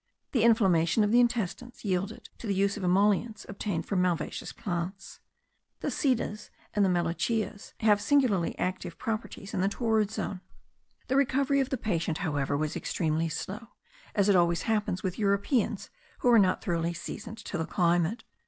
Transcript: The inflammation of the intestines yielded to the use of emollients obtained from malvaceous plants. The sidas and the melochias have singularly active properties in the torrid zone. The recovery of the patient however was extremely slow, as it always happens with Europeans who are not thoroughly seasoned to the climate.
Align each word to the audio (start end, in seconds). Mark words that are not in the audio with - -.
The 0.31 0.43
inflammation 0.43 1.03
of 1.03 1.11
the 1.11 1.19
intestines 1.19 1.85
yielded 1.85 2.29
to 2.39 2.47
the 2.47 2.55
use 2.55 2.75
of 2.75 2.83
emollients 2.83 3.45
obtained 3.47 3.85
from 3.85 4.01
malvaceous 4.01 4.51
plants. 4.51 5.19
The 5.81 5.91
sidas 5.91 6.49
and 6.73 6.83
the 6.83 6.89
melochias 6.89 7.73
have 7.81 8.01
singularly 8.01 8.57
active 8.57 8.97
properties 8.97 9.53
in 9.53 9.61
the 9.61 9.69
torrid 9.69 10.09
zone. 10.09 10.41
The 11.07 11.15
recovery 11.17 11.59
of 11.59 11.69
the 11.69 11.77
patient 11.77 12.17
however 12.25 12.57
was 12.57 12.75
extremely 12.75 13.29
slow, 13.29 13.67
as 14.15 14.27
it 14.27 14.35
always 14.35 14.63
happens 14.63 15.03
with 15.03 15.19
Europeans 15.19 15.91
who 16.21 16.29
are 16.31 16.39
not 16.39 16.63
thoroughly 16.63 16.93
seasoned 16.95 17.37
to 17.37 17.59
the 17.59 17.67
climate. 17.67 18.23